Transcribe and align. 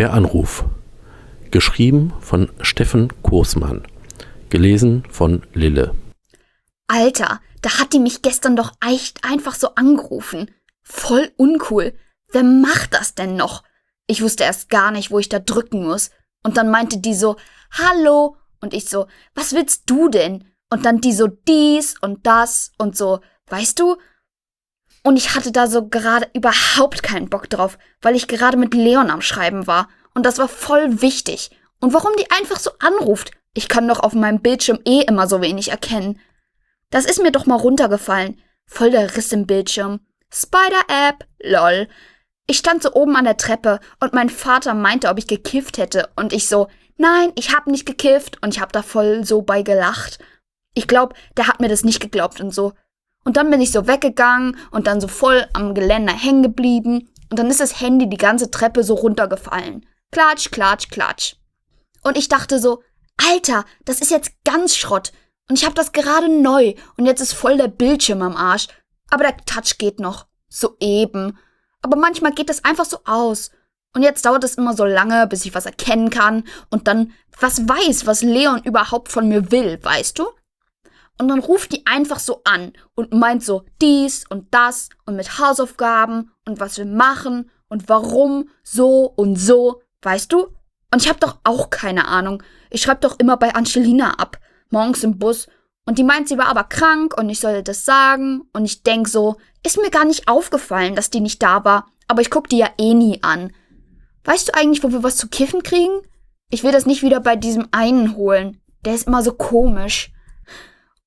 Der 0.00 0.14
Anruf. 0.14 0.64
Geschrieben 1.50 2.14
von 2.20 2.50
Steffen 2.62 3.12
Kursmann. 3.22 3.86
Gelesen 4.48 5.04
von 5.10 5.42
Lille. 5.52 5.94
Alter, 6.86 7.42
da 7.60 7.78
hat 7.78 7.92
die 7.92 7.98
mich 7.98 8.22
gestern 8.22 8.56
doch 8.56 8.72
echt 8.82 9.22
einfach 9.26 9.54
so 9.54 9.74
angerufen. 9.74 10.50
Voll 10.82 11.30
uncool. 11.36 11.92
Wer 12.32 12.44
macht 12.44 12.94
das 12.94 13.14
denn 13.14 13.36
noch? 13.36 13.62
Ich 14.06 14.22
wusste 14.22 14.44
erst 14.44 14.70
gar 14.70 14.90
nicht, 14.90 15.10
wo 15.10 15.18
ich 15.18 15.28
da 15.28 15.38
drücken 15.38 15.84
muss. 15.84 16.10
Und 16.42 16.56
dann 16.56 16.70
meinte 16.70 16.96
die 16.96 17.12
so, 17.12 17.36
Hallo. 17.70 18.38
Und 18.62 18.72
ich 18.72 18.88
so, 18.88 19.06
was 19.34 19.52
willst 19.52 19.82
du 19.84 20.08
denn? 20.08 20.46
Und 20.70 20.86
dann 20.86 21.02
die 21.02 21.12
so 21.12 21.26
dies 21.26 21.96
und 22.00 22.26
das 22.26 22.72
und 22.78 22.96
so, 22.96 23.20
weißt 23.50 23.78
du? 23.78 23.98
Und 25.02 25.16
ich 25.16 25.34
hatte 25.34 25.52
da 25.52 25.66
so 25.66 25.88
gerade 25.88 26.28
überhaupt 26.34 27.02
keinen 27.02 27.30
Bock 27.30 27.48
drauf, 27.48 27.78
weil 28.02 28.14
ich 28.14 28.28
gerade 28.28 28.56
mit 28.56 28.74
Leon 28.74 29.10
am 29.10 29.22
Schreiben 29.22 29.66
war. 29.66 29.88
Und 30.14 30.26
das 30.26 30.38
war 30.38 30.48
voll 30.48 31.00
wichtig. 31.00 31.50
Und 31.80 31.94
warum 31.94 32.12
die 32.18 32.30
einfach 32.30 32.58
so 32.58 32.70
anruft? 32.78 33.30
Ich 33.54 33.68
kann 33.68 33.88
doch 33.88 34.00
auf 34.00 34.12
meinem 34.12 34.40
Bildschirm 34.40 34.78
eh 34.84 35.00
immer 35.02 35.26
so 35.26 35.40
wenig 35.40 35.70
erkennen. 35.70 36.20
Das 36.90 37.06
ist 37.06 37.22
mir 37.22 37.32
doch 37.32 37.46
mal 37.46 37.56
runtergefallen. 37.56 38.40
Voll 38.66 38.90
der 38.90 39.16
Riss 39.16 39.32
im 39.32 39.46
Bildschirm. 39.46 40.00
Spider-App, 40.32 41.26
lol. 41.42 41.88
Ich 42.46 42.58
stand 42.58 42.82
so 42.82 42.92
oben 42.92 43.16
an 43.16 43.24
der 43.24 43.36
Treppe 43.36 43.80
und 44.00 44.12
mein 44.12 44.28
Vater 44.28 44.74
meinte, 44.74 45.08
ob 45.08 45.18
ich 45.18 45.26
gekifft 45.26 45.78
hätte. 45.78 46.10
Und 46.16 46.32
ich 46.32 46.48
so, 46.48 46.68
nein, 46.96 47.32
ich 47.36 47.54
hab 47.54 47.66
nicht 47.66 47.86
gekifft. 47.86 48.38
Und 48.42 48.54
ich 48.54 48.60
hab 48.60 48.72
da 48.72 48.82
voll 48.82 49.24
so 49.24 49.42
bei 49.42 49.62
gelacht. 49.62 50.18
Ich 50.74 50.86
glaub, 50.86 51.14
der 51.36 51.48
hat 51.48 51.60
mir 51.60 51.68
das 51.68 51.84
nicht 51.84 52.00
geglaubt 52.00 52.40
und 52.40 52.52
so. 52.52 52.72
Und 53.24 53.36
dann 53.36 53.50
bin 53.50 53.60
ich 53.60 53.72
so 53.72 53.86
weggegangen 53.86 54.56
und 54.70 54.86
dann 54.86 55.00
so 55.00 55.08
voll 55.08 55.46
am 55.52 55.74
Geländer 55.74 56.12
hängen 56.12 56.42
geblieben. 56.42 57.10
Und 57.30 57.38
dann 57.38 57.50
ist 57.50 57.60
das 57.60 57.80
Handy 57.80 58.08
die 58.08 58.16
ganze 58.16 58.50
Treppe 58.50 58.82
so 58.82 58.94
runtergefallen. 58.94 59.86
Klatsch, 60.10 60.50
klatsch, 60.50 60.88
klatsch. 60.88 61.36
Und 62.02 62.16
ich 62.16 62.28
dachte 62.28 62.58
so, 62.58 62.82
Alter, 63.30 63.64
das 63.84 64.00
ist 64.00 64.10
jetzt 64.10 64.32
ganz 64.44 64.76
Schrott. 64.76 65.12
Und 65.48 65.58
ich 65.58 65.66
hab 65.66 65.74
das 65.74 65.92
gerade 65.92 66.28
neu 66.28 66.74
und 66.96 67.06
jetzt 67.06 67.20
ist 67.20 67.34
voll 67.34 67.56
der 67.56 67.68
Bildschirm 67.68 68.22
am 68.22 68.36
Arsch. 68.36 68.68
Aber 69.10 69.24
der 69.24 69.36
Touch 69.44 69.78
geht 69.78 70.00
noch. 70.00 70.26
So 70.48 70.76
eben. 70.80 71.38
Aber 71.82 71.96
manchmal 71.96 72.32
geht 72.32 72.48
das 72.48 72.64
einfach 72.64 72.84
so 72.84 72.98
aus. 73.04 73.50
Und 73.92 74.02
jetzt 74.02 74.24
dauert 74.24 74.44
es 74.44 74.54
immer 74.54 74.74
so 74.74 74.84
lange, 74.84 75.26
bis 75.26 75.44
ich 75.44 75.54
was 75.54 75.66
erkennen 75.66 76.10
kann 76.10 76.44
und 76.70 76.86
dann 76.86 77.12
was 77.40 77.68
weiß, 77.68 78.06
was 78.06 78.22
Leon 78.22 78.62
überhaupt 78.62 79.10
von 79.10 79.28
mir 79.28 79.50
will, 79.50 79.82
weißt 79.82 80.18
du? 80.18 80.28
Und 81.20 81.28
dann 81.28 81.40
ruft 81.40 81.72
die 81.72 81.84
einfach 81.84 82.18
so 82.18 82.40
an 82.44 82.72
und 82.94 83.12
meint 83.12 83.44
so 83.44 83.66
dies 83.82 84.24
und 84.30 84.54
das 84.54 84.88
und 85.04 85.16
mit 85.16 85.38
Hausaufgaben 85.38 86.30
und 86.46 86.60
was 86.60 86.78
wir 86.78 86.86
machen 86.86 87.50
und 87.68 87.90
warum 87.90 88.48
so 88.62 89.04
und 89.04 89.36
so, 89.36 89.82
weißt 90.00 90.32
du? 90.32 90.46
Und 90.90 91.02
ich 91.02 91.10
hab 91.10 91.20
doch 91.20 91.36
auch 91.44 91.68
keine 91.68 92.08
Ahnung. 92.08 92.42
Ich 92.70 92.80
schreib 92.80 93.02
doch 93.02 93.18
immer 93.18 93.36
bei 93.36 93.54
Angelina 93.54 94.14
ab, 94.14 94.38
morgens 94.70 95.04
im 95.04 95.18
Bus. 95.18 95.46
Und 95.84 95.98
die 95.98 96.04
meint, 96.04 96.26
sie 96.26 96.38
war 96.38 96.46
aber 96.46 96.64
krank 96.64 97.14
und 97.18 97.28
ich 97.28 97.40
sollte 97.40 97.64
das 97.64 97.84
sagen. 97.84 98.48
Und 98.54 98.64
ich 98.64 98.82
denk 98.82 99.06
so, 99.06 99.36
ist 99.62 99.76
mir 99.76 99.90
gar 99.90 100.06
nicht 100.06 100.26
aufgefallen, 100.26 100.94
dass 100.94 101.10
die 101.10 101.20
nicht 101.20 101.42
da 101.42 101.66
war. 101.66 101.86
Aber 102.08 102.22
ich 102.22 102.30
guck 102.30 102.48
die 102.48 102.56
ja 102.56 102.70
eh 102.78 102.94
nie 102.94 103.22
an. 103.22 103.52
Weißt 104.24 104.48
du 104.48 104.54
eigentlich, 104.54 104.82
wo 104.82 104.90
wir 104.90 105.02
was 105.02 105.18
zu 105.18 105.28
kiffen 105.28 105.62
kriegen? 105.62 106.00
Ich 106.48 106.64
will 106.64 106.72
das 106.72 106.86
nicht 106.86 107.02
wieder 107.02 107.20
bei 107.20 107.36
diesem 107.36 107.68
einen 107.72 108.16
holen. 108.16 108.62
Der 108.86 108.94
ist 108.94 109.06
immer 109.06 109.22
so 109.22 109.34
komisch. 109.34 110.14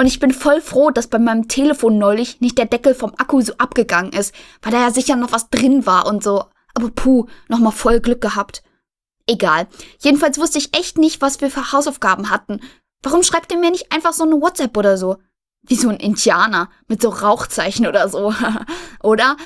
Und 0.00 0.06
ich 0.06 0.20
bin 0.20 0.32
voll 0.32 0.60
froh, 0.60 0.90
dass 0.90 1.08
bei 1.08 1.18
meinem 1.18 1.48
Telefon 1.48 1.98
neulich 1.98 2.40
nicht 2.40 2.56
der 2.56 2.66
Deckel 2.66 2.94
vom 2.94 3.12
Akku 3.18 3.40
so 3.40 3.54
abgegangen 3.58 4.12
ist, 4.12 4.32
weil 4.62 4.72
da 4.72 4.80
ja 4.80 4.90
sicher 4.92 5.16
noch 5.16 5.32
was 5.32 5.50
drin 5.50 5.86
war 5.86 6.06
und 6.06 6.22
so. 6.22 6.44
Aber 6.74 6.90
puh, 6.90 7.26
nochmal 7.48 7.72
voll 7.72 8.00
Glück 8.00 8.20
gehabt. 8.20 8.62
Egal. 9.26 9.66
Jedenfalls 10.00 10.38
wusste 10.38 10.58
ich 10.58 10.76
echt 10.76 10.98
nicht, 10.98 11.20
was 11.20 11.40
wir 11.40 11.50
für 11.50 11.72
Hausaufgaben 11.72 12.30
hatten. 12.30 12.60
Warum 13.02 13.24
schreibt 13.24 13.50
ihr 13.52 13.58
mir 13.58 13.72
nicht 13.72 13.92
einfach 13.92 14.12
so 14.12 14.22
eine 14.22 14.40
WhatsApp 14.40 14.76
oder 14.76 14.96
so? 14.96 15.16
Wie 15.62 15.74
so 15.74 15.88
ein 15.88 15.96
Indianer 15.96 16.70
mit 16.86 17.02
so 17.02 17.08
Rauchzeichen 17.08 17.86
oder 17.86 18.08
so. 18.08 18.32
oder? 19.02 19.36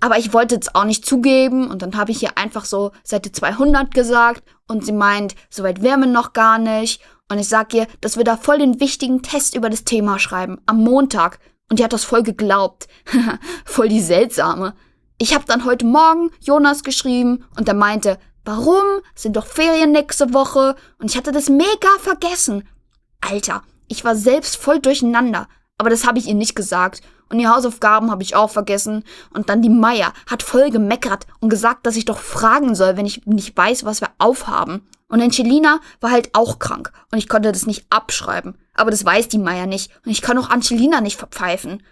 Aber 0.00 0.18
ich 0.18 0.34
wollte 0.34 0.56
es 0.56 0.74
auch 0.74 0.84
nicht 0.84 1.06
zugeben 1.06 1.70
und 1.70 1.80
dann 1.80 1.96
habe 1.96 2.10
ich 2.10 2.22
ihr 2.22 2.36
einfach 2.36 2.66
so 2.66 2.92
Seite 3.02 3.32
200 3.32 3.94
gesagt 3.94 4.44
und 4.68 4.84
sie 4.84 4.92
meint, 4.92 5.34
soweit 5.48 5.82
wären 5.82 6.00
wir 6.00 6.06
noch 6.06 6.34
gar 6.34 6.58
nicht 6.58 7.00
und 7.28 7.38
ich 7.38 7.48
sag 7.48 7.74
ihr, 7.74 7.86
dass 8.00 8.16
wir 8.16 8.24
da 8.24 8.36
voll 8.36 8.58
den 8.58 8.80
wichtigen 8.80 9.22
Test 9.22 9.56
über 9.56 9.68
das 9.68 9.84
Thema 9.84 10.18
schreiben. 10.18 10.60
Am 10.66 10.82
Montag. 10.82 11.38
Und 11.68 11.78
die 11.78 11.84
hat 11.84 11.92
das 11.92 12.04
voll 12.04 12.22
geglaubt. 12.22 12.86
voll 13.64 13.88
die 13.88 14.00
seltsame. 14.00 14.74
Ich 15.18 15.34
hab 15.34 15.46
dann 15.46 15.64
heute 15.64 15.86
Morgen 15.86 16.30
Jonas 16.40 16.84
geschrieben 16.84 17.44
und 17.56 17.66
er 17.68 17.74
meinte, 17.74 18.18
warum? 18.44 18.84
Sind 19.14 19.36
doch 19.36 19.46
Ferien 19.46 19.90
nächste 19.90 20.32
Woche. 20.32 20.76
Und 20.98 21.10
ich 21.10 21.16
hatte 21.16 21.32
das 21.32 21.48
mega 21.48 21.88
vergessen. 22.00 22.68
Alter, 23.20 23.62
ich 23.88 24.04
war 24.04 24.14
selbst 24.14 24.56
voll 24.56 24.78
durcheinander. 24.78 25.48
Aber 25.78 25.90
das 25.90 26.06
habe 26.06 26.18
ich 26.18 26.26
ihr 26.26 26.34
nicht 26.34 26.56
gesagt. 26.56 27.02
Und 27.28 27.38
die 27.38 27.48
Hausaufgaben 27.48 28.10
habe 28.10 28.22
ich 28.22 28.36
auch 28.36 28.50
vergessen. 28.50 29.04
Und 29.30 29.48
dann 29.48 29.62
die 29.62 29.68
Meier 29.68 30.12
hat 30.30 30.42
voll 30.42 30.70
gemeckert 30.70 31.26
und 31.40 31.48
gesagt, 31.48 31.86
dass 31.86 31.96
ich 31.96 32.04
doch 32.04 32.18
fragen 32.18 32.74
soll, 32.74 32.96
wenn 32.96 33.06
ich 33.06 33.26
nicht 33.26 33.56
weiß, 33.56 33.84
was 33.84 34.00
wir 34.00 34.08
aufhaben. 34.18 34.86
Und 35.08 35.20
Angelina 35.20 35.80
war 36.00 36.10
halt 36.10 36.30
auch 36.34 36.58
krank 36.58 36.92
und 37.12 37.18
ich 37.18 37.28
konnte 37.28 37.52
das 37.52 37.66
nicht 37.66 37.86
abschreiben. 37.90 38.58
Aber 38.74 38.90
das 38.90 39.04
weiß 39.04 39.28
die 39.28 39.38
Maya 39.38 39.66
nicht 39.66 39.92
und 40.04 40.10
ich 40.10 40.20
kann 40.20 40.38
auch 40.38 40.50
Angelina 40.50 41.00
nicht 41.00 41.16
verpfeifen. 41.16 41.82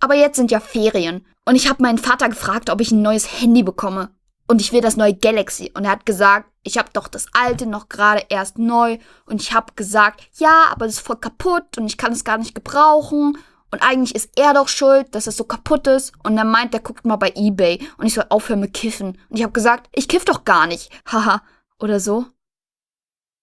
Aber 0.00 0.14
jetzt 0.14 0.36
sind 0.36 0.50
ja 0.50 0.60
Ferien 0.60 1.26
und 1.44 1.54
ich 1.54 1.68
habe 1.68 1.82
meinen 1.82 1.98
Vater 1.98 2.28
gefragt, 2.28 2.70
ob 2.70 2.80
ich 2.80 2.92
ein 2.92 3.02
neues 3.02 3.40
Handy 3.40 3.62
bekomme. 3.62 4.10
Und 4.50 4.60
ich 4.60 4.72
will 4.72 4.80
das 4.80 4.96
neue 4.96 5.14
Galaxy. 5.14 5.70
Und 5.74 5.84
er 5.84 5.92
hat 5.92 6.04
gesagt, 6.04 6.50
ich 6.64 6.76
habe 6.76 6.88
doch 6.92 7.06
das 7.06 7.26
alte 7.32 7.66
noch 7.66 7.88
gerade 7.88 8.24
erst 8.30 8.58
neu. 8.58 8.98
Und 9.24 9.40
ich 9.40 9.52
habe 9.52 9.74
gesagt, 9.76 10.28
ja, 10.38 10.64
aber 10.72 10.86
das 10.86 10.94
ist 10.94 11.06
voll 11.06 11.18
kaputt 11.18 11.78
und 11.78 11.86
ich 11.86 11.96
kann 11.96 12.10
es 12.10 12.24
gar 12.24 12.36
nicht 12.36 12.56
gebrauchen. 12.56 13.38
Und 13.70 13.80
eigentlich 13.80 14.12
ist 14.12 14.36
er 14.36 14.52
doch 14.52 14.66
schuld, 14.66 15.14
dass 15.14 15.28
es 15.28 15.36
so 15.36 15.44
kaputt 15.44 15.86
ist. 15.86 16.12
Und 16.24 16.36
er 16.36 16.44
meint, 16.44 16.74
er 16.74 16.80
guckt 16.80 17.04
mal 17.04 17.14
bei 17.14 17.32
eBay 17.36 17.78
und 17.96 18.06
ich 18.06 18.14
soll 18.14 18.24
aufhören 18.28 18.58
mit 18.58 18.74
Kiffen. 18.74 19.18
Und 19.28 19.36
ich 19.36 19.44
habe 19.44 19.52
gesagt, 19.52 19.88
ich 19.92 20.08
kiff 20.08 20.24
doch 20.24 20.42
gar 20.42 20.66
nicht. 20.66 20.90
Haha 21.06 21.42
oder 21.78 22.00
so? 22.00 22.26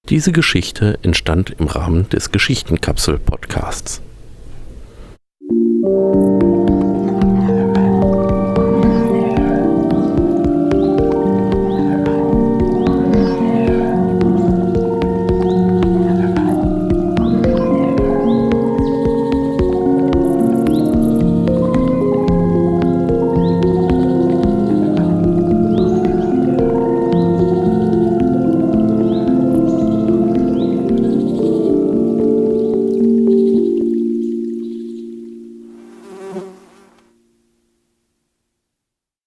Diese 0.10 0.34
Geschichte 0.34 1.00
entstand 1.04 1.52
im 1.52 1.68
Rahmen 1.68 2.10
des 2.10 2.34
Geschichtenkapsel-Podcasts. 2.34 4.02